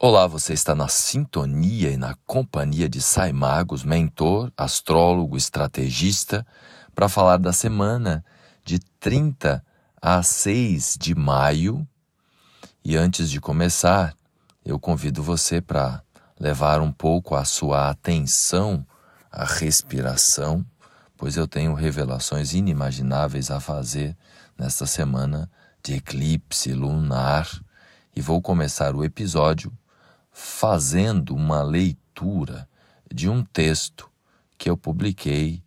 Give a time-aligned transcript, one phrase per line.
[0.00, 6.46] Olá, você está na sintonia e na companhia de Sai Magos, mentor, astrólogo, estrategista,
[6.94, 8.24] para falar da semana
[8.64, 9.60] de 30
[10.00, 11.84] a 6 de maio.
[12.84, 14.14] E antes de começar,
[14.64, 16.00] eu convido você para
[16.38, 18.86] levar um pouco a sua atenção
[19.32, 20.64] à respiração,
[21.16, 24.16] pois eu tenho revelações inimagináveis a fazer
[24.56, 25.50] nesta semana
[25.82, 27.50] de eclipse lunar
[28.14, 29.72] e vou começar o episódio
[30.40, 32.68] fazendo uma leitura
[33.12, 34.08] de um texto
[34.56, 35.60] que eu publiquei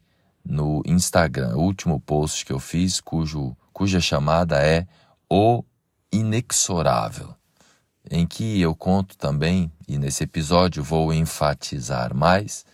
[0.45, 4.88] no Instagram, o último post que eu fiz, cujo, cuja chamada é
[5.29, 5.62] O
[6.09, 7.35] Inexorável,
[8.09, 12.65] em que eu conto também, e nesse episódio vou enfatizar mais,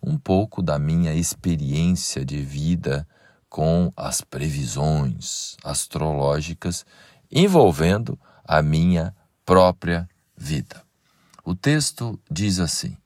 [0.00, 3.06] um pouco da minha experiência de vida
[3.48, 6.86] com as previsões astrológicas
[7.30, 9.12] envolvendo a minha
[9.44, 10.91] própria vida.
[11.44, 12.96] O texto diz assim: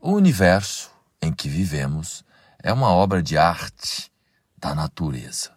[0.00, 0.90] O universo
[1.22, 2.24] em que vivemos
[2.60, 4.10] é uma obra de arte
[4.58, 5.52] da natureza,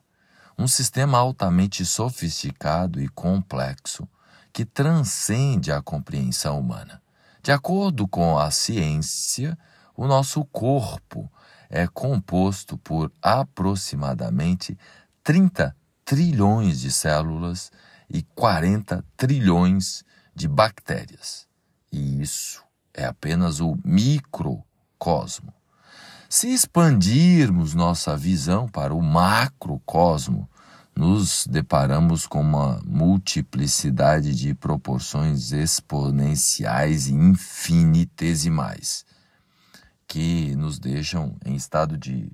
[0.56, 4.08] um sistema altamente sofisticado e complexo
[4.54, 7.02] que transcende a compreensão humana.
[7.42, 9.58] De acordo com a ciência,
[9.96, 11.32] o nosso corpo
[11.72, 14.78] é composto por aproximadamente
[15.24, 15.76] 30
[16.06, 17.72] trilhões de células
[18.08, 20.04] e 40 trilhões
[20.36, 21.47] de bactérias.
[21.92, 25.54] E isso é apenas o microcosmo.
[26.30, 30.50] Se expandirmos nossa visão para o macrocosmo,
[30.94, 39.06] nos deparamos com uma multiplicidade de proporções exponenciais e infinitesimais,
[40.08, 42.32] que nos deixam em estado de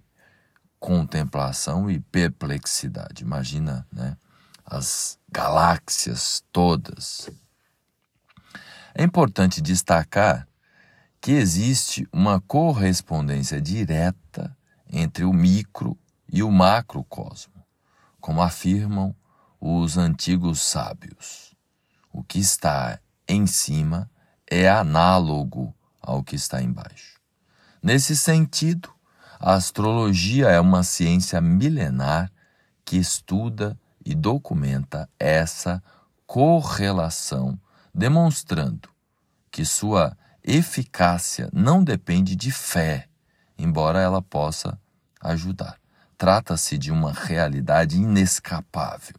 [0.80, 3.24] contemplação e perplexidade.
[3.24, 4.18] Imagina, né?
[4.66, 7.30] As galáxias todas
[8.96, 10.48] é importante destacar
[11.20, 14.56] que existe uma correspondência direta
[14.92, 15.98] entre o micro
[16.32, 17.66] e o macrocosmo,
[18.20, 19.16] como afirmam
[19.60, 21.56] os antigos sábios.
[22.12, 24.10] O que está em cima
[24.50, 27.20] é análogo ao que está embaixo.
[27.82, 28.90] Nesse sentido,
[29.40, 32.32] a astrologia é uma ciência milenar
[32.86, 35.82] que estuda e documenta essa
[36.28, 37.60] correlação
[37.94, 38.90] demonstrando
[39.52, 43.08] que sua eficácia não depende de fé,
[43.58, 44.80] embora ela possa
[45.22, 45.80] ajudar.
[46.18, 49.16] Trata-se de uma realidade inescapável.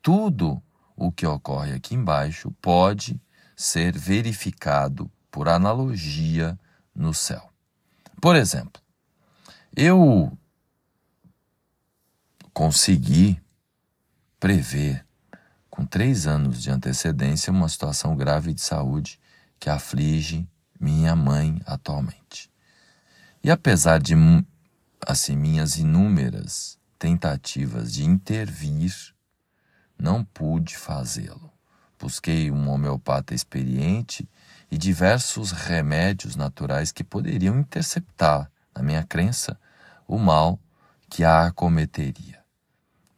[0.00, 0.62] Tudo
[0.96, 3.20] o que ocorre aqui embaixo pode
[3.56, 6.58] ser verificado por analogia
[6.94, 7.50] no céu.
[8.20, 8.80] Por exemplo,
[9.76, 10.36] eu
[12.52, 13.40] consegui
[14.38, 15.04] prever
[15.74, 19.18] com três anos de antecedência, uma situação grave de saúde
[19.58, 20.48] que aflige
[20.78, 22.48] minha mãe atualmente.
[23.42, 24.14] E apesar de
[25.04, 28.94] assim minhas inúmeras tentativas de intervir,
[29.98, 31.52] não pude fazê-lo.
[31.98, 34.28] Busquei um homeopata experiente
[34.70, 39.58] e diversos remédios naturais que poderiam interceptar, na minha crença,
[40.06, 40.56] o mal
[41.10, 42.38] que a acometeria.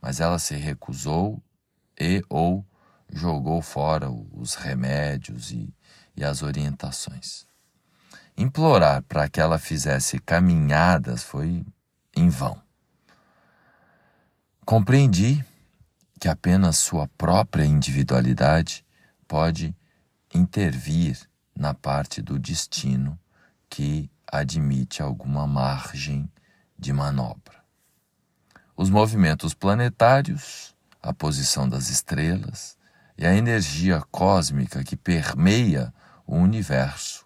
[0.01, 1.43] Mas ela se recusou
[1.99, 2.65] e ou
[3.11, 5.73] jogou fora os remédios e,
[6.17, 7.47] e as orientações.
[8.37, 11.65] Implorar para que ela fizesse caminhadas foi
[12.15, 12.61] em vão.
[14.65, 15.45] Compreendi
[16.21, 18.85] que apenas sua própria individualidade
[19.27, 19.75] pode
[20.35, 21.19] intervir
[21.57, 23.19] na parte do destino
[23.71, 26.31] que admite alguma margem
[26.79, 27.65] de manobra.
[28.77, 30.76] Os movimentos planetários
[31.07, 32.77] a posição das estrelas
[33.17, 35.95] e a energia cósmica que permeia
[36.27, 37.25] o universo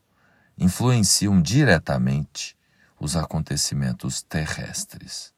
[0.58, 2.54] influenciam diretamente
[3.00, 5.32] os acontecimentos terrestres,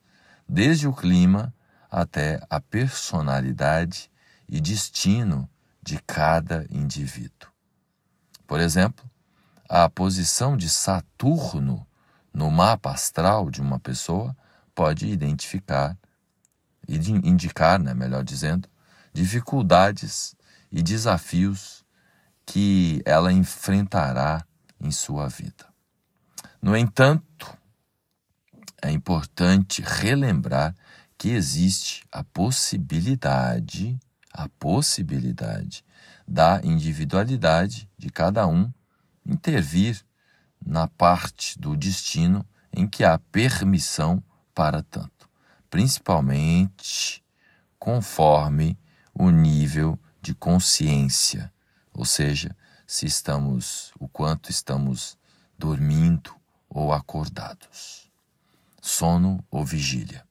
[0.49, 1.55] desde o clima
[1.89, 4.11] até a personalidade
[4.49, 5.49] e destino
[5.81, 7.49] de cada indivíduo.
[8.45, 9.09] Por exemplo,
[9.69, 11.87] a posição de Saturno
[12.35, 14.37] no mapa astral de uma pessoa
[14.75, 15.97] pode identificar
[16.87, 18.69] e de indicar, né, melhor dizendo,
[19.13, 20.35] dificuldades
[20.71, 21.85] e desafios
[22.47, 24.45] que ela enfrentará
[24.81, 25.67] em sua vida.
[26.61, 27.57] No entanto,
[28.81, 30.75] é importante relembrar
[31.17, 33.99] que existe a possibilidade,
[34.33, 35.85] a possibilidade
[36.27, 38.73] da individualidade de cada um
[39.25, 40.05] intervir
[40.65, 44.23] na parte do destino em que há permissão
[44.55, 45.22] para tanto
[45.73, 47.25] principalmente
[47.79, 48.79] conforme
[49.15, 51.51] o nível de consciência,
[51.95, 52.55] ou seja,
[52.87, 55.17] se estamos, o quanto estamos
[55.59, 56.37] dormindo
[56.69, 58.11] ou acordados,
[58.83, 60.27] sono ou vigília.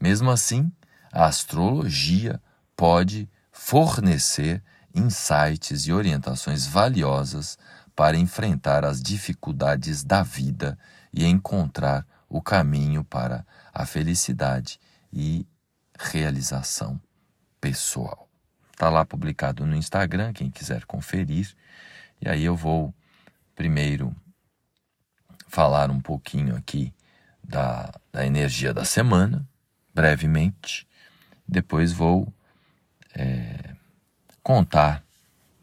[0.00, 0.72] Mesmo assim,
[1.12, 2.42] a astrologia
[2.74, 4.60] pode fornecer
[4.92, 7.56] insights e orientações valiosas
[7.94, 10.76] para enfrentar as dificuldades da vida
[11.12, 14.80] e encontrar o caminho para a felicidade
[15.12, 15.46] e
[15.98, 17.00] realização
[17.60, 18.28] pessoal.
[18.72, 21.54] Está lá publicado no Instagram, quem quiser conferir.
[22.20, 22.94] E aí eu vou
[23.54, 24.14] primeiro
[25.48, 26.92] falar um pouquinho aqui
[27.42, 29.46] da, da energia da semana,
[29.94, 30.86] brevemente.
[31.48, 32.32] Depois vou
[33.14, 33.74] é,
[34.42, 35.02] contar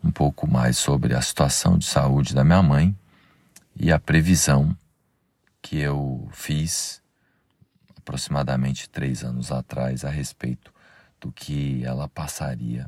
[0.03, 2.95] um pouco mais sobre a situação de saúde da minha mãe
[3.75, 4.75] e a previsão
[5.63, 7.01] que eu fiz
[7.97, 10.71] aproximadamente três anos atrás a respeito
[11.19, 12.85] do que ela passaria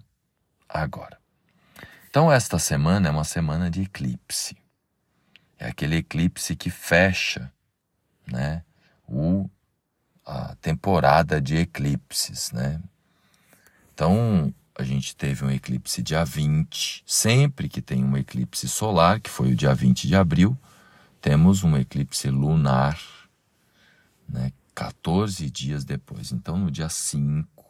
[0.67, 1.17] agora.
[2.09, 4.57] Então, esta semana é uma semana de eclipse.
[5.57, 7.51] É aquele eclipse que fecha
[8.27, 8.61] né,
[9.07, 9.49] o,
[10.25, 12.51] a temporada de eclipses.
[12.51, 12.81] Né?
[13.93, 17.03] Então, a gente teve um eclipse dia 20.
[17.05, 20.57] Sempre que tem um eclipse solar, que foi o dia 20 de abril,
[21.25, 23.01] temos um eclipse lunar,
[24.29, 26.31] né, 14 dias depois.
[26.31, 27.65] Então, no dia 5,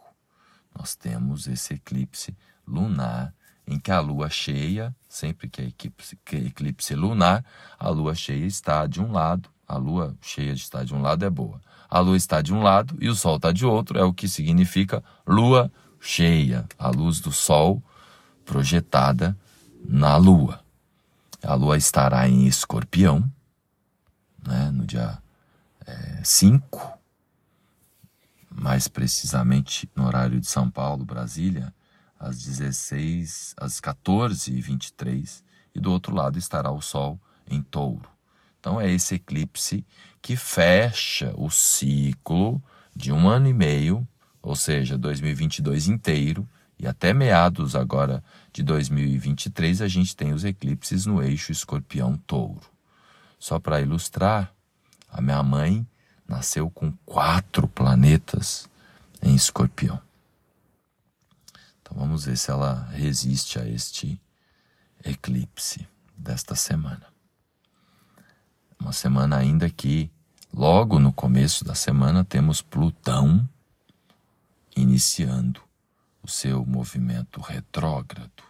[0.78, 2.36] nós temos esse eclipse
[2.68, 3.34] lunar,
[3.66, 7.46] em que a lua cheia, sempre que é eclipse, que é eclipse lunar,
[7.80, 11.30] a lua cheia está de um lado, a lua cheia está de um lado é
[11.30, 11.62] boa.
[11.90, 14.28] A lua está de um lado e o sol está de outro, é o que
[14.28, 15.72] significa lua
[16.02, 17.82] cheia, a luz do sol
[18.44, 19.34] projetada
[19.88, 20.60] na lua.
[21.42, 23.32] A lua estará em escorpião,
[24.46, 25.18] né, no dia
[26.24, 26.96] 5, é,
[28.50, 31.74] mais precisamente no horário de São Paulo, Brasília,
[32.20, 35.44] às 16, às 14 e 23
[35.74, 37.20] e do outro lado estará o Sol
[37.50, 38.10] em touro.
[38.60, 39.86] Então é esse eclipse
[40.22, 42.64] que fecha o ciclo
[42.96, 44.08] de um ano e meio
[44.46, 46.48] ou seja, 2022 inteiro
[46.78, 52.75] e até meados agora de 2023 a gente tem os eclipses no eixo Escorpião-Touro.
[53.40, 54.54] Só para ilustrar,
[55.10, 55.88] a minha mãe
[56.28, 58.70] nasceu com quatro planetas
[59.22, 60.02] em Escorpião.
[61.82, 64.20] Então vamos ver se ela resiste a este
[65.04, 65.88] eclipse
[66.18, 67.06] desta semana.
[68.80, 70.12] Uma semana ainda que
[70.54, 73.48] logo no começo da semana temos Plutão
[74.76, 75.62] iniciando
[76.22, 78.44] o seu movimento retrógrado.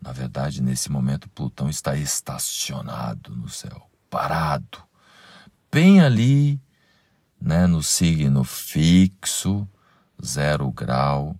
[0.00, 4.78] Na verdade, nesse momento, Plutão está estacionado no céu, parado,
[5.70, 6.60] bem ali,
[7.40, 9.66] né, no signo fixo,
[10.22, 11.34] zero grau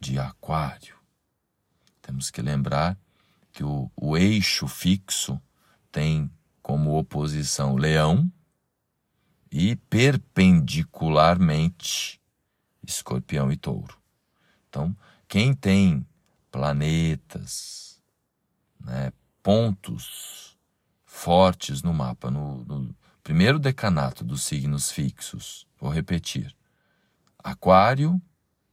[0.00, 0.96] de Aquário.
[2.00, 2.96] Temos que lembrar
[3.52, 5.38] que o, o eixo fixo
[5.92, 6.30] tem
[6.62, 8.32] como oposição Leão
[9.52, 12.18] e perpendicularmente
[12.82, 13.98] escorpião e touro.
[14.70, 14.96] Então,
[15.28, 16.06] quem tem
[16.50, 18.00] planetas,
[18.80, 19.12] né,
[19.42, 20.43] pontos
[21.14, 26.54] fortes no mapa, no, no primeiro decanato dos signos fixos, vou repetir:
[27.38, 28.20] Aquário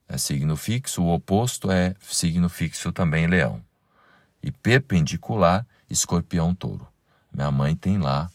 [0.08, 3.64] é signo fixo, o oposto é signo fixo também, Leão.
[4.44, 6.88] E perpendicular, Escorpião, Touro.
[7.32, 8.30] Minha mãe tem lá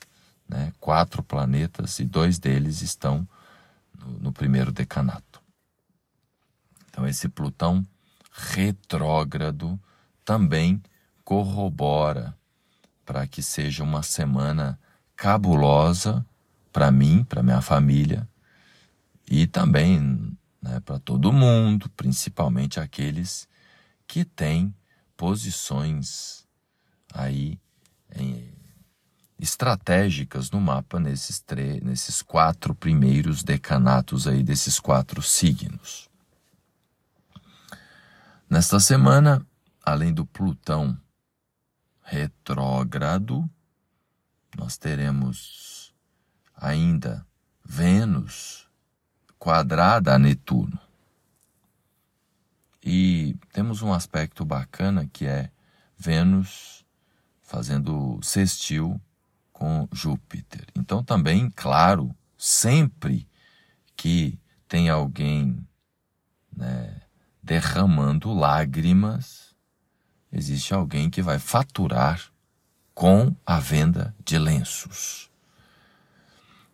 [0.49, 3.29] né, quatro planetas e dois deles estão
[3.93, 5.43] no, no primeiro decanato.
[6.89, 7.85] Então, esse Plutão
[8.31, 9.79] retrógrado
[10.25, 10.81] também
[11.25, 12.35] corrobora
[13.07, 14.79] para que seja uma semana
[15.15, 16.27] cabulosa
[16.73, 18.29] para mim, para minha família
[19.31, 23.49] e também né, para todo mundo, principalmente aqueles
[24.07, 24.75] que têm
[25.17, 26.45] posições
[27.15, 27.59] aí
[28.15, 28.53] em,
[29.39, 31.43] estratégicas no mapa nesses,
[31.83, 36.11] nesses quatro primeiros decanatos aí desses quatro signos.
[38.51, 39.45] Nesta semana,
[39.85, 40.99] além do Plutão
[42.07, 43.51] retrógrado,
[44.57, 45.93] nós teremos
[46.57, 47.27] ainda
[47.65, 48.69] Vênus
[49.39, 50.79] quadrada a Netuno.
[52.83, 55.51] E temos um aspecto bacana que é
[55.99, 56.85] Vênus
[57.43, 59.01] fazendo sextil
[59.53, 60.65] com Júpiter.
[60.77, 63.29] Então também, claro, sempre
[63.97, 65.67] que tem alguém
[66.57, 67.03] né,
[67.43, 69.46] derramando lágrimas,
[70.37, 72.21] existe alguém que vai faturar
[72.95, 75.31] com a venda de lenços.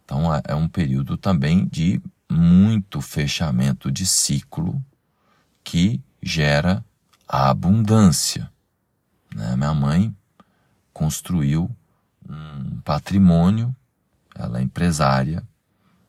[0.05, 4.83] Então é, é um período também de muito fechamento de ciclo
[5.63, 6.85] que gera
[7.29, 8.51] a abundância.
[9.35, 9.55] Né?
[9.57, 10.17] Minha mãe
[10.93, 11.71] construiu
[12.29, 13.75] um patrimônio,
[14.35, 15.47] ela é empresária,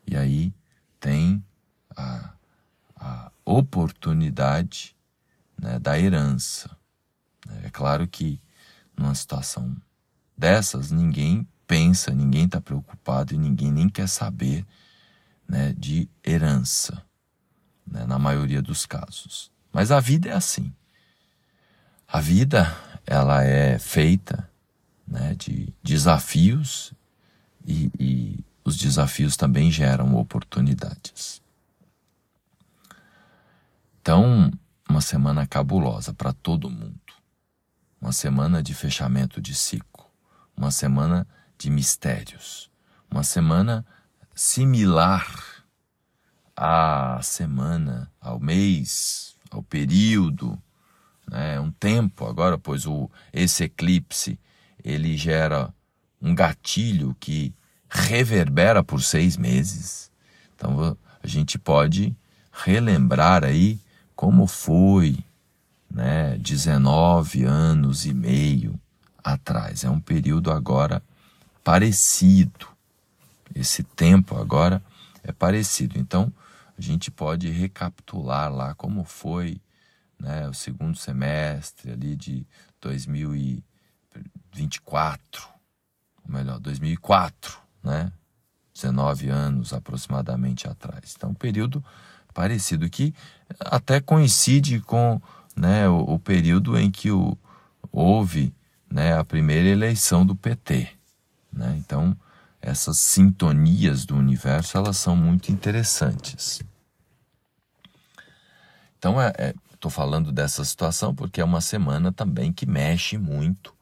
[0.07, 0.53] e aí
[1.00, 1.43] tem
[1.95, 2.33] a,
[2.95, 4.95] a oportunidade
[5.60, 6.75] né, da herança.
[7.63, 8.39] É claro que
[8.97, 9.75] numa situação
[10.38, 14.65] dessas, ninguém pensa, ninguém está preocupado e ninguém nem quer saber
[15.47, 17.03] né, de herança,
[17.85, 19.51] né, na maioria dos casos.
[19.71, 20.71] Mas a vida é assim.
[22.07, 24.50] A vida ela é feita
[25.07, 26.93] né, de desafios
[27.65, 31.41] e, e os desafios também geram oportunidades.
[34.01, 34.51] Então,
[34.88, 37.02] uma semana cabulosa para todo mundo.
[38.03, 40.03] Uma semana de fechamento de ciclo.
[40.57, 41.25] Uma semana
[41.57, 42.69] de mistérios.
[43.10, 43.86] Uma semana
[44.36, 45.63] similar
[46.53, 50.62] à semana, ao mês, ao período,
[51.31, 51.57] né?
[51.62, 54.38] um tempo agora, pois o, esse eclipse
[54.83, 55.74] ele gera
[56.22, 57.55] um gatilho que
[57.88, 60.12] reverbera por seis meses.
[60.53, 62.13] Então a gente pode
[62.51, 63.79] relembrar aí
[64.13, 65.24] como foi,
[65.93, 68.79] né, 19 anos e meio
[69.23, 69.83] atrás.
[69.83, 71.03] É um período agora
[71.63, 72.67] parecido.
[73.55, 74.83] Esse tempo agora
[75.23, 76.00] é parecido.
[76.00, 76.33] Então,
[76.77, 79.62] a gente pode recapitular lá como foi
[80.19, 82.47] né, o segundo semestre ali de
[82.81, 85.47] 2024,
[86.25, 88.12] ou melhor, 2004, né?
[88.73, 91.13] 19 anos aproximadamente atrás.
[91.15, 91.85] Então, um período
[92.33, 93.13] parecido que
[93.59, 95.21] até coincide com
[95.55, 97.38] né, o, o período em que o,
[97.91, 98.53] houve
[98.91, 100.89] né, a primeira eleição do PT.
[101.51, 101.75] Né?
[101.77, 102.17] Então,
[102.62, 106.62] essas sintonias do universo elas são muito interessantes.
[108.98, 113.74] Então, estou é, é, falando dessa situação porque é uma semana também que mexe muito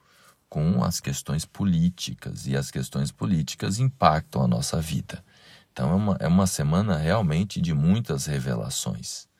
[0.49, 5.23] com as questões políticas e as questões políticas impactam a nossa vida.
[5.71, 9.30] Então, é uma, é uma semana realmente de muitas revelações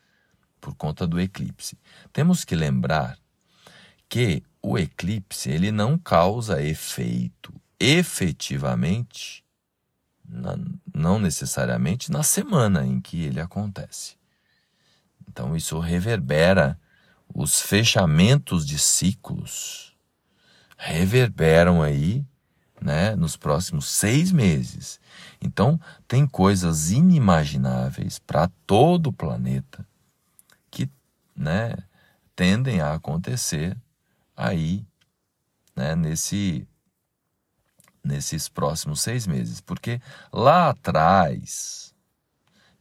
[0.62, 1.78] por conta do eclipse.
[2.14, 3.18] Temos que lembrar
[4.08, 9.44] que o eclipse ele não causa efeito efetivamente,
[10.24, 10.56] na,
[10.94, 14.16] não necessariamente na semana em que ele acontece.
[15.28, 16.80] Então isso reverbera
[17.34, 19.96] os fechamentos de ciclos,
[20.78, 22.24] reverberam aí,
[22.80, 25.00] né, nos próximos seis meses.
[25.42, 29.86] Então tem coisas inimagináveis para todo o planeta
[31.36, 31.76] né,
[32.36, 33.78] tendem a acontecer
[34.36, 34.86] aí,
[35.76, 36.68] né, nesse
[38.04, 40.02] nesses próximos seis meses, porque
[40.34, 41.94] lá atrás,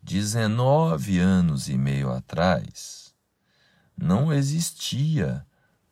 [0.03, 3.15] 19 anos e meio atrás,
[3.97, 5.47] não existia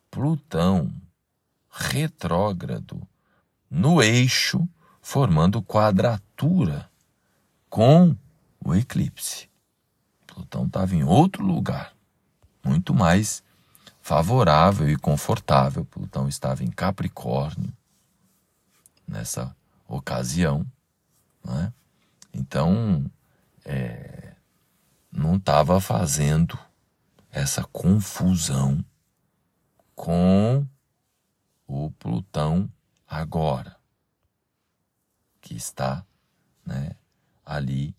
[0.09, 0.91] Plutão
[1.69, 3.07] retrógrado
[3.69, 4.67] no eixo,
[4.99, 6.89] formando quadratura
[7.69, 8.15] com
[8.59, 9.47] o eclipse.
[10.25, 11.93] Plutão estava em outro lugar,
[12.63, 13.43] muito mais
[14.01, 15.85] favorável e confortável.
[15.85, 17.71] Plutão estava em Capricórnio,
[19.07, 19.55] nessa
[19.87, 20.65] ocasião.
[21.43, 21.73] Né?
[22.33, 23.09] Então,
[23.65, 24.33] é,
[25.11, 26.57] não estava fazendo
[27.31, 28.83] essa confusão
[29.95, 30.65] com
[31.67, 32.71] o Plutão
[33.07, 33.75] agora,
[35.41, 36.03] que está
[36.65, 36.95] né,
[37.45, 37.95] ali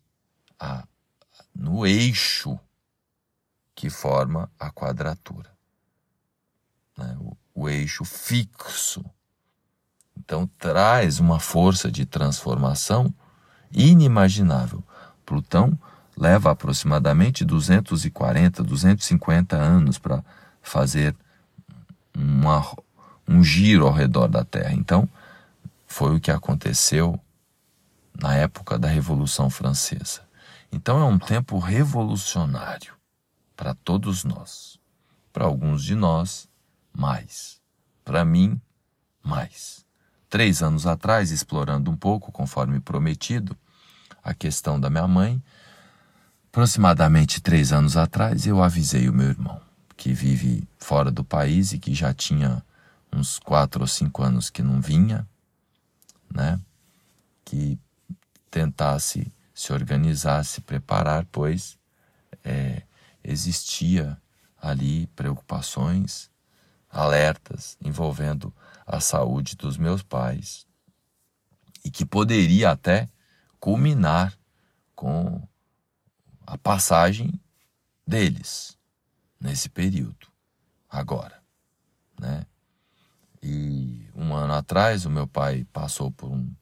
[0.59, 0.85] a,
[1.53, 2.59] no eixo
[3.81, 5.49] que forma a quadratura.
[6.95, 9.03] Né, o, o eixo fixo
[10.15, 13.11] então traz uma força de transformação
[13.71, 14.83] inimaginável.
[15.25, 15.75] Plutão
[16.15, 20.23] leva aproximadamente 240, 250 anos para
[20.61, 21.15] fazer
[22.15, 22.63] uma,
[23.27, 24.75] um giro ao redor da Terra.
[24.75, 25.09] Então,
[25.87, 27.19] foi o que aconteceu
[28.13, 30.21] na época da Revolução Francesa.
[30.71, 33.00] Então, é um tempo revolucionário
[33.61, 34.79] para todos nós.
[35.31, 36.49] Para alguns de nós,
[36.91, 37.61] mais.
[38.03, 38.59] Para mim,
[39.21, 39.85] mais
[40.27, 43.55] três anos atrás, explorando um pouco, conforme prometido,
[44.23, 45.39] a questão da minha mãe,
[46.47, 49.61] aproximadamente três anos atrás, eu avisei o meu irmão,
[49.95, 52.63] que vive fora do país e que já tinha
[53.13, 55.27] uns quatro ou cinco anos que não vinha,
[56.33, 56.59] né?
[57.45, 57.77] Que
[58.49, 61.77] tentasse se organizar, se preparar, pois
[62.43, 62.81] é,
[63.23, 64.21] existia
[64.61, 66.29] ali preocupações,
[66.89, 68.53] alertas envolvendo
[68.85, 70.67] a saúde dos meus pais
[71.83, 73.09] e que poderia até
[73.59, 74.37] culminar
[74.95, 75.41] com
[76.45, 77.39] a passagem
[78.05, 78.77] deles
[79.39, 80.27] nesse período,
[80.89, 81.41] agora,
[82.19, 82.45] né?
[83.41, 86.53] E um ano atrás o meu pai passou por um,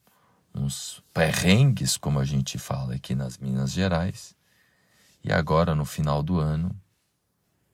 [0.56, 4.34] uns perrengues, como a gente fala aqui nas Minas Gerais.
[5.30, 6.76] E agora, no final do ano,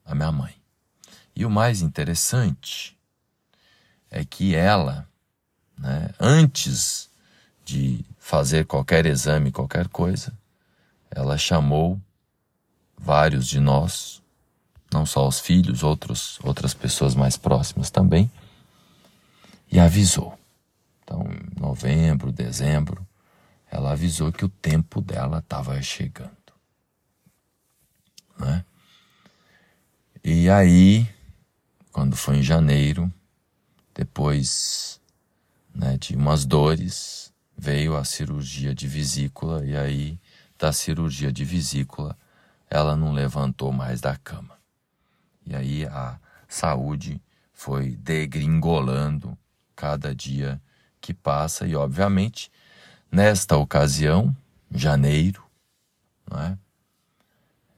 [0.03, 0.53] a minha mãe.
[1.33, 2.99] E o mais interessante
[4.11, 5.07] é que ela,
[5.79, 7.09] né, antes
[7.63, 10.37] de fazer qualquer exame, qualquer coisa,
[11.09, 11.97] ela chamou
[12.97, 14.21] vários de nós,
[14.91, 18.29] não só os filhos, outros, outras pessoas mais próximas também,
[19.71, 20.37] e avisou.
[21.05, 23.07] Então, em novembro, dezembro,
[23.71, 26.34] ela avisou que o tempo dela estava chegando.
[28.37, 28.65] Né?
[30.23, 31.07] E aí,
[31.91, 33.11] quando foi em janeiro,
[33.93, 34.99] depois
[35.73, 40.19] né, de umas dores, veio a cirurgia de vesícula, e aí,
[40.57, 42.17] da cirurgia de vesícula,
[42.69, 44.57] ela não levantou mais da cama.
[45.45, 47.21] E aí a saúde
[47.53, 49.37] foi degringolando
[49.75, 50.61] cada dia
[50.99, 52.51] que passa e obviamente
[53.11, 54.35] nesta ocasião,
[54.71, 55.43] janeiro,
[56.29, 56.57] não é?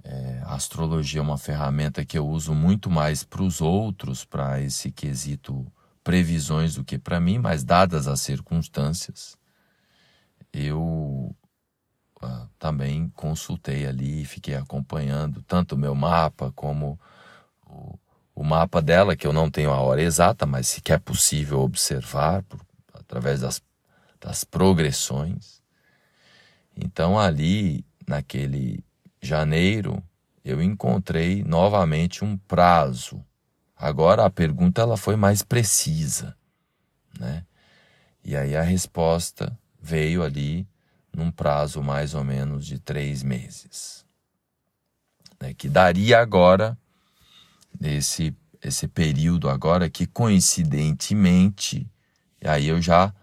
[0.09, 4.61] É, a astrologia é uma ferramenta que eu uso muito mais para os outros, para
[4.61, 5.69] esse quesito
[6.01, 9.37] previsões do que para mim, mas dadas as circunstâncias,
[10.53, 11.35] eu
[12.23, 16.97] uh, também consultei ali, fiquei acompanhando tanto o meu mapa como
[17.65, 17.99] o,
[18.33, 21.59] o mapa dela, que eu não tenho a hora exata, mas se que é possível
[21.59, 22.61] observar por,
[22.93, 23.61] através das,
[24.21, 25.61] das progressões.
[26.73, 28.86] Então, ali, naquele
[29.27, 30.01] janeiro,
[30.43, 33.23] eu encontrei novamente um prazo.
[33.75, 36.35] Agora a pergunta ela foi mais precisa,
[37.19, 37.45] né?
[38.23, 40.67] E aí a resposta veio ali
[41.13, 44.05] num prazo mais ou menos de três meses,
[45.39, 45.53] né?
[45.53, 46.77] que daria agora
[47.81, 51.89] esse, esse período agora que coincidentemente,
[52.43, 53.13] aí eu já,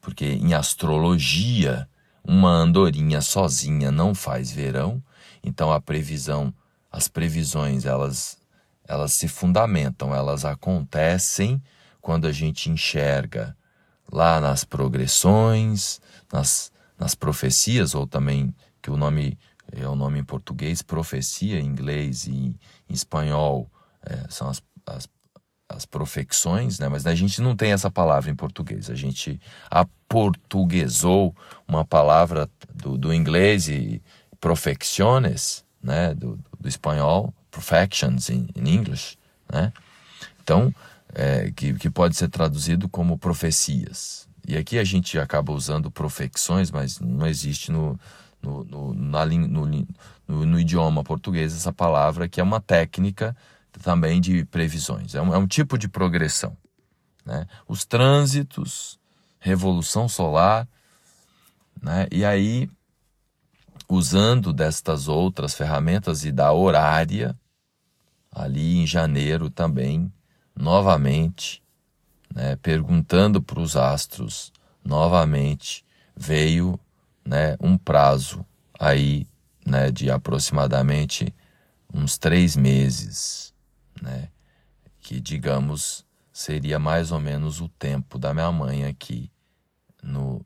[0.00, 1.88] porque em astrologia,
[2.30, 5.02] uma andorinha sozinha não faz verão,
[5.42, 6.54] então a previsão,
[6.88, 8.38] as previsões, elas,
[8.86, 11.60] elas se fundamentam, elas acontecem
[12.00, 13.56] quando a gente enxerga
[14.12, 16.00] lá nas progressões,
[16.32, 19.36] nas, nas profecias, ou também que o nome
[19.72, 22.56] é o nome em português, profecia em inglês e em
[22.88, 23.68] espanhol
[24.06, 25.08] é, são as, as,
[25.74, 26.88] as profecções, né?
[26.88, 28.90] mas a gente não tem essa palavra em português.
[28.90, 31.34] A gente aportuguesou
[31.66, 34.02] uma palavra do, do inglês e
[34.40, 36.14] profecciones, né?
[36.14, 39.16] do, do espanhol, perfections in, in English.
[39.50, 39.72] Né?
[40.42, 40.74] Então,
[41.14, 44.28] é, que, que pode ser traduzido como profecias.
[44.46, 47.98] E aqui a gente acaba usando profecções, mas não existe no,
[48.42, 53.36] no, no, na, no, no, no, idioma português essa palavra, que é uma técnica
[53.78, 55.14] também de previsões.
[55.14, 56.56] É um, é um tipo de progressão.
[57.24, 57.46] Né?
[57.68, 58.98] Os trânsitos,
[59.38, 60.68] revolução solar,
[61.80, 62.06] né?
[62.10, 62.68] e aí,
[63.88, 67.38] usando destas outras ferramentas e da horária,
[68.32, 70.12] ali em janeiro também,
[70.54, 71.62] novamente,
[72.34, 74.52] né, perguntando para os astros,
[74.84, 75.84] novamente,
[76.16, 76.78] veio
[77.24, 78.44] né, um prazo
[78.78, 79.26] aí
[79.66, 81.34] né, de aproximadamente
[81.92, 83.49] uns três meses,
[84.00, 84.28] né,
[85.00, 89.30] que digamos seria mais ou menos o tempo da minha mãe aqui
[90.02, 90.44] no,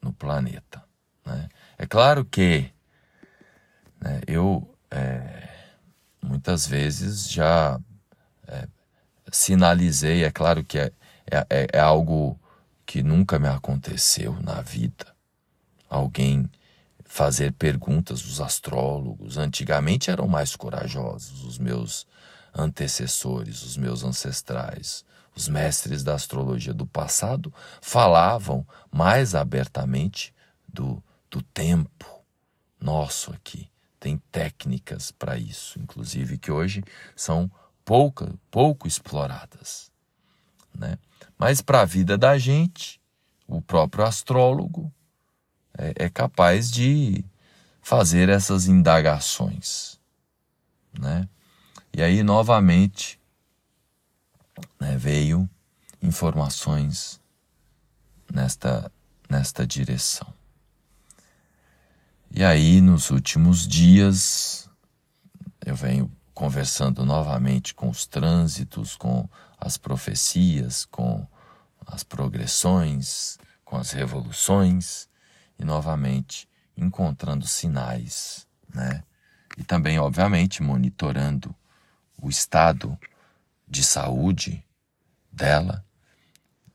[0.00, 0.82] no planeta.
[1.24, 1.48] Né.
[1.78, 2.70] É claro que
[4.00, 5.48] né, eu é,
[6.22, 7.80] muitas vezes já
[8.46, 8.68] é,
[9.30, 10.92] sinalizei, é claro que é,
[11.30, 12.38] é, é algo
[12.84, 15.06] que nunca me aconteceu na vida,
[15.88, 16.50] alguém
[17.04, 19.36] fazer perguntas os astrólogos.
[19.36, 22.06] Antigamente eram mais corajosos os meus
[22.54, 25.04] antecessores, os meus ancestrais.
[25.34, 30.34] Os mestres da astrologia do passado falavam mais abertamente
[30.68, 32.22] do, do tempo
[32.78, 33.70] nosso aqui.
[33.98, 36.84] Tem técnicas para isso, inclusive que hoje
[37.16, 37.50] são
[37.84, 39.90] pouca, pouco exploradas.
[40.76, 40.98] Né?
[41.38, 43.00] Mas para a vida da gente,
[43.46, 44.92] o próprio astrólogo
[45.78, 47.24] é, é capaz de
[47.80, 49.98] fazer essas indagações,
[50.98, 51.28] né?
[51.94, 53.20] E aí novamente
[54.80, 55.48] né, veio
[56.02, 57.20] informações
[58.32, 58.90] nesta
[59.28, 60.32] nesta direção.
[62.30, 64.68] E aí nos últimos dias
[65.64, 69.28] eu venho conversando novamente com os trânsitos, com
[69.58, 71.26] as profecias, com
[71.86, 75.08] as progressões, com as revoluções,
[75.58, 79.04] e novamente encontrando sinais, né?
[79.56, 81.54] E também, obviamente, monitorando
[82.22, 82.98] o estado
[83.68, 84.64] de saúde
[85.30, 85.84] dela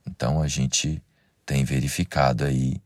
[0.06, 1.02] Então a gente
[1.46, 2.82] tem verificado aí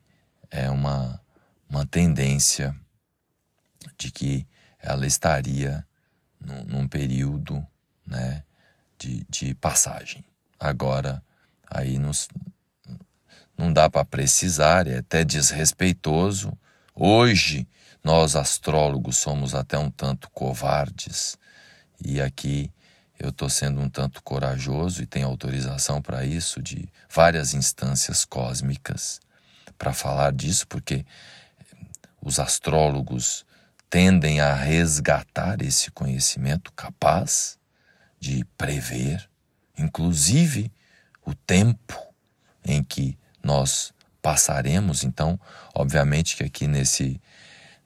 [0.50, 1.19] é uma,
[1.67, 2.76] uma tendência
[3.97, 4.45] de que
[4.80, 5.86] ela estaria
[6.39, 7.65] num, num período
[8.06, 8.43] né,
[9.00, 10.24] de, de passagem.
[10.60, 11.24] Agora,
[11.69, 12.28] aí nos,
[13.58, 16.52] não dá para precisar, é até desrespeitoso.
[16.93, 17.67] Hoje,
[18.04, 21.38] nós astrólogos somos até um tanto covardes,
[22.04, 22.72] e aqui
[23.20, 29.20] eu estou sendo um tanto corajoso e tenho autorização para isso de várias instâncias cósmicas
[29.78, 31.06] para falar disso, porque
[32.22, 33.46] os astrólogos
[33.90, 37.60] tendem a resgatar esse conhecimento capaz
[38.20, 39.30] de prever,
[39.78, 40.72] inclusive,
[41.26, 42.00] o tempo
[42.64, 45.04] em que nós passaremos.
[45.04, 45.40] Então,
[45.76, 47.20] obviamente que aqui nesse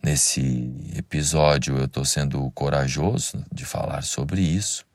[0.05, 4.85] nesse episódio eu estou sendo corajoso de falar sobre isso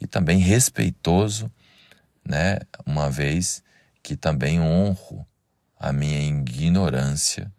[0.00, 1.52] e também respeitoso,
[2.26, 2.60] né?
[2.86, 3.62] Uma vez
[4.02, 5.26] que também honro
[5.78, 7.52] a minha ignorância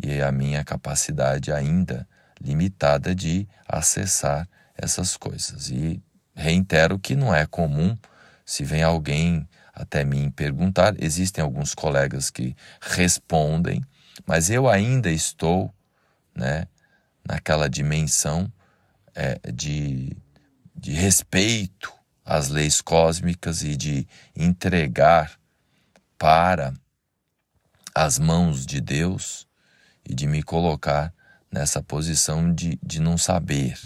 [0.00, 2.06] e a minha capacidade ainda
[2.40, 5.70] limitada de acessar essas coisas.
[5.70, 6.00] E
[6.36, 7.98] reitero que não é comum
[8.46, 13.84] se vem alguém até mim perguntar, existem alguns colegas que respondem,
[14.24, 15.73] mas eu ainda estou
[16.34, 16.66] né,
[17.26, 18.52] naquela dimensão
[19.14, 20.16] é, de,
[20.74, 21.92] de respeito
[22.24, 25.38] às leis cósmicas e de entregar
[26.18, 26.72] para
[27.94, 29.46] as mãos de Deus
[30.04, 31.14] e de me colocar
[31.50, 33.78] nessa posição de, de não saber,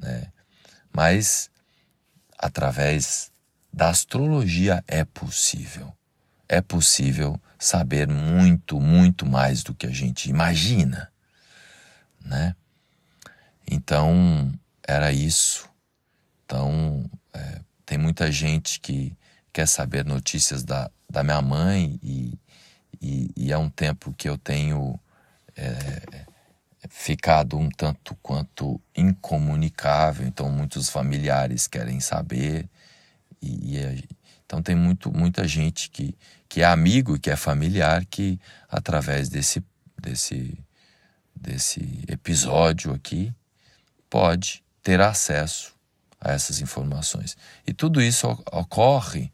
[0.00, 0.32] né?
[0.90, 1.50] Mas
[2.38, 3.30] através
[3.72, 5.92] da astrologia é possível.
[6.48, 11.11] É possível saber muito, muito mais do que a gente imagina,
[12.24, 12.54] né?
[13.70, 14.52] Então,
[14.86, 15.68] era isso.
[16.44, 19.16] Então, é, tem muita gente que
[19.52, 22.38] quer saber notícias da, da minha mãe e,
[23.00, 24.98] e, e é um tempo que eu tenho
[25.56, 26.24] é,
[26.88, 32.68] ficado um tanto quanto incomunicável, então muitos familiares querem saber
[33.40, 34.08] e, e
[34.44, 36.14] então tem muito, muita gente que,
[36.46, 39.64] que é amigo, que é familiar, que através desse,
[39.98, 40.58] desse,
[41.42, 43.34] desse episódio aqui
[44.08, 45.74] pode ter acesso
[46.20, 47.36] a essas informações.
[47.66, 49.32] E tudo isso ocorre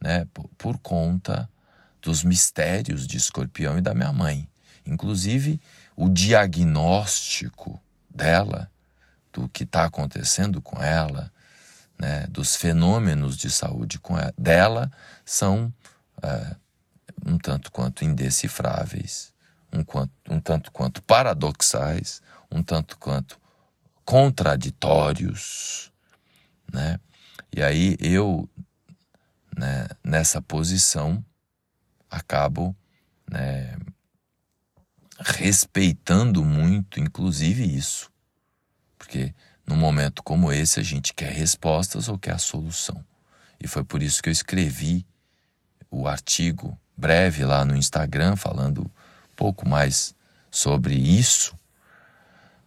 [0.00, 0.26] né,
[0.58, 1.48] por, conta
[2.02, 4.48] dos mistérios de escorpião e da minha mãe.
[4.84, 5.60] Inclusive,
[5.96, 8.70] o diagnóstico dela,
[9.32, 11.32] do que está acontecendo com ela,
[11.98, 14.92] né, dos fenômenos de saúde com ela, dela,
[15.24, 15.72] são
[16.22, 16.54] é,
[17.24, 19.32] um tanto quanto indecifráveis,
[19.76, 23.38] um, quanto, um tanto quanto paradoxais, um tanto quanto
[24.04, 25.92] contraditórios,
[26.72, 26.98] né?
[27.54, 28.48] E aí eu,
[29.56, 31.24] né, nessa posição,
[32.10, 32.76] acabo
[33.30, 33.76] né,
[35.18, 38.10] respeitando muito, inclusive isso.
[38.98, 39.34] Porque
[39.66, 43.04] num momento como esse a gente quer respostas ou quer a solução.
[43.58, 45.06] E foi por isso que eu escrevi
[45.90, 48.90] o artigo breve lá no Instagram falando
[49.36, 50.14] pouco mais
[50.50, 51.54] sobre isso,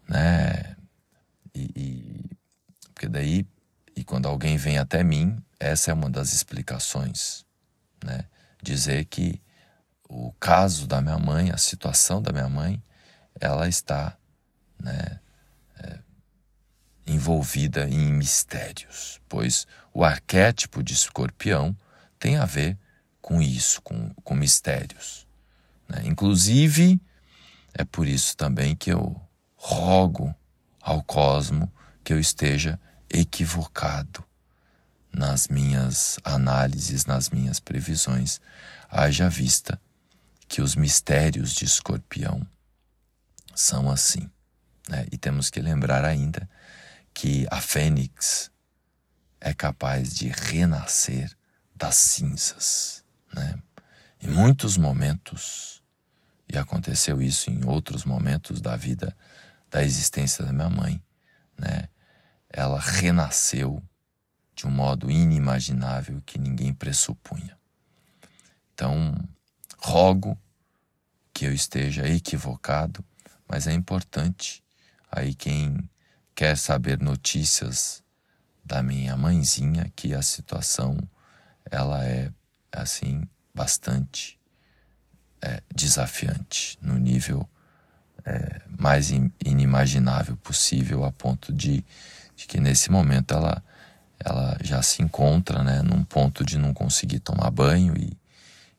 [0.08, 0.76] né?
[1.54, 2.38] E, e
[2.94, 3.46] porque daí
[3.96, 7.46] e quando alguém vem até mim, essa é uma das explicações,
[8.04, 8.26] né?
[8.62, 9.42] Dizer que
[10.08, 12.82] o caso da minha mãe, a situação da minha mãe,
[13.40, 14.18] ela está
[14.82, 15.20] né,
[15.78, 16.00] é,
[17.06, 21.78] envolvida em mistérios, pois o arquétipo de escorpião
[22.18, 22.78] tem a ver
[23.22, 25.28] com isso, com, com mistérios.
[25.90, 26.04] Né?
[26.06, 27.02] Inclusive,
[27.74, 29.20] é por isso também que eu
[29.56, 30.34] rogo
[30.80, 31.72] ao cosmo
[32.04, 34.24] que eu esteja equivocado
[35.12, 38.40] nas minhas análises, nas minhas previsões,
[38.90, 39.82] haja vista
[40.48, 42.46] que os mistérios de Escorpião
[43.56, 44.30] são assim.
[44.88, 45.06] Né?
[45.12, 46.50] E temos que lembrar ainda
[47.14, 48.50] que a fênix
[49.42, 51.36] é capaz de renascer
[51.76, 53.04] das cinzas.
[53.34, 53.60] Né?
[54.22, 55.79] Em muitos momentos,
[56.52, 59.16] e aconteceu isso em outros momentos da vida,
[59.70, 61.02] da existência da minha mãe,
[61.58, 61.88] né?
[62.50, 63.84] ela renasceu
[64.56, 67.58] de um modo inimaginável que ninguém pressupunha.
[68.74, 69.16] Então,
[69.78, 70.38] Rogo
[71.34, 73.06] que eu esteja equivocado,
[73.48, 74.62] mas é importante.
[75.10, 75.90] Aí quem
[76.36, 78.04] quer saber notícias
[78.66, 80.98] da minha mãezinha, que a situação
[81.72, 82.32] ela é
[82.72, 84.39] assim bastante
[85.42, 87.48] é, desafiante no nível
[88.26, 89.10] é, mais
[89.44, 91.84] inimaginável possível, a ponto de,
[92.36, 93.64] de, que nesse momento ela,
[94.20, 98.18] ela já se encontra né, num ponto de não conseguir tomar banho e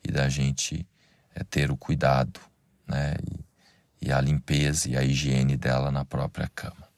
[0.04, 0.86] e da gente
[1.34, 2.40] é, ter o cuidado,
[2.86, 3.16] né?
[4.00, 6.88] E, e, a limpeza e a higiene dela na própria cama.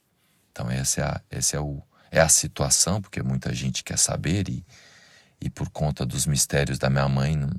[0.51, 4.64] Então essa é a, é o, é a situação, porque muita gente quer saber e,
[5.40, 7.51] e por conta dos mistérios da minha mãe não,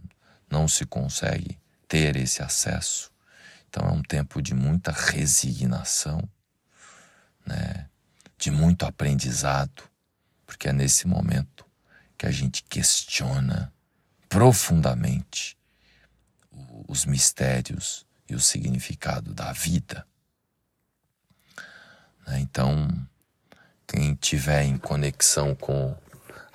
[0.49, 1.57] não se consegue
[1.93, 3.11] ter esse acesso.
[3.69, 6.27] Então é um tempo de muita resignação,
[7.45, 7.87] né?
[8.35, 9.83] de muito aprendizado,
[10.43, 11.63] porque é nesse momento
[12.17, 13.71] que a gente questiona
[14.27, 15.55] profundamente
[16.87, 20.03] os mistérios e o significado da vida.
[22.25, 22.39] Né?
[22.39, 22.87] Então,
[23.85, 25.95] quem tiver em conexão com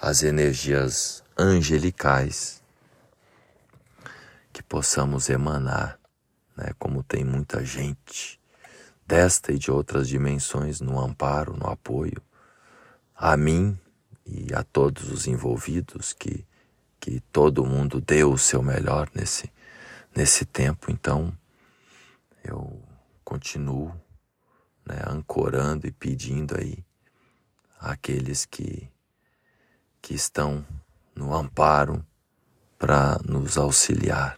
[0.02, 2.60] as energias angelicais,
[4.58, 6.00] que possamos emanar,
[6.56, 6.72] né?
[6.80, 8.40] como tem muita gente
[9.06, 12.20] desta e de outras dimensões no amparo, no apoio,
[13.14, 13.78] a mim
[14.26, 16.44] e a todos os envolvidos que
[16.98, 19.48] que todo mundo deu o seu melhor nesse
[20.12, 21.32] nesse tempo, então
[22.42, 22.82] eu
[23.22, 23.94] continuo
[24.84, 26.84] né, ancorando e pedindo aí
[27.78, 28.90] àqueles que,
[30.02, 30.66] que estão
[31.14, 32.04] no amparo
[32.76, 34.36] para nos auxiliar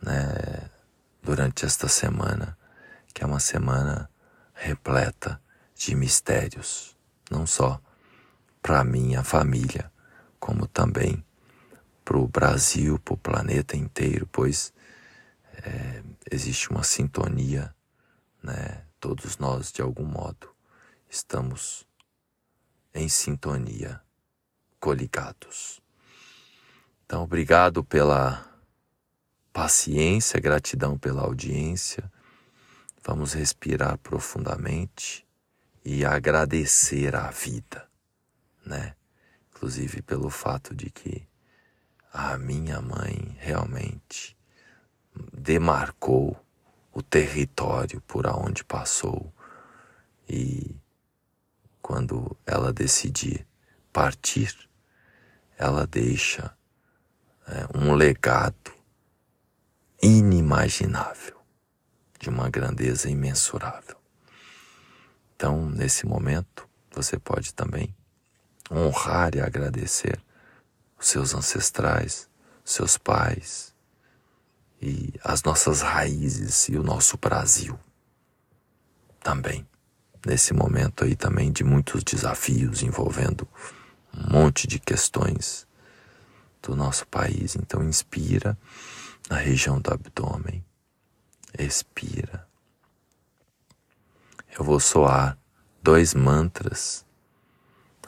[0.00, 0.70] né,
[1.22, 2.56] durante esta semana,
[3.12, 4.08] que é uma semana
[4.54, 5.40] repleta
[5.74, 6.96] de mistérios,
[7.30, 7.80] não só
[8.60, 9.90] para minha família,
[10.38, 11.24] como também
[12.04, 14.72] para o Brasil, para o planeta inteiro, pois
[15.62, 17.74] é, existe uma sintonia,
[18.42, 18.84] né?
[19.00, 20.50] Todos nós, de algum modo,
[21.08, 21.86] estamos
[22.92, 24.00] em sintonia,
[24.80, 25.80] coligados.
[27.04, 28.44] Então, obrigado pela
[29.52, 32.10] paciência, gratidão pela audiência.
[33.04, 35.26] Vamos respirar profundamente
[35.84, 37.88] e agradecer a vida,
[38.64, 38.94] né?
[39.50, 41.26] Inclusive pelo fato de que
[42.12, 44.36] a minha mãe realmente
[45.32, 46.38] demarcou
[46.92, 49.32] o território por aonde passou
[50.28, 50.76] e
[51.80, 53.46] quando ela decidir
[53.92, 54.54] partir,
[55.56, 56.54] ela deixa
[57.46, 58.77] é, um legado
[60.00, 61.36] inimaginável,
[62.18, 63.96] de uma grandeza imensurável.
[65.34, 67.94] Então, nesse momento, você pode também
[68.70, 70.20] honrar e agradecer
[70.98, 72.28] os seus ancestrais,
[72.64, 73.74] seus pais
[74.80, 77.78] e as nossas raízes e o nosso Brasil
[79.20, 79.66] também.
[80.26, 83.48] Nesse momento aí também de muitos desafios envolvendo
[84.12, 85.66] um monte de questões
[86.62, 87.56] do nosso país.
[87.56, 88.58] Então inspira
[89.28, 90.64] na região do abdômen,
[91.58, 92.46] expira.
[94.58, 95.38] Eu vou soar
[95.82, 97.04] dois mantras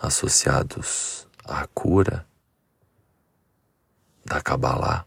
[0.00, 2.26] associados à cura
[4.24, 5.06] da Kabbalah,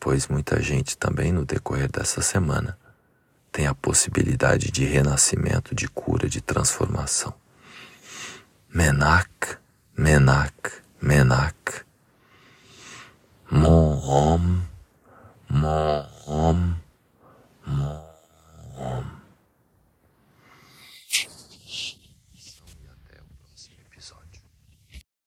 [0.00, 2.78] pois muita gente também no decorrer dessa semana
[3.52, 7.34] tem a possibilidade de renascimento, de cura, de transformação.
[8.74, 9.58] Menak,
[9.96, 11.84] Menak, Menak.
[13.52, 14.64] Mom,
[15.50, 16.76] mom,
[17.66, 19.21] mom.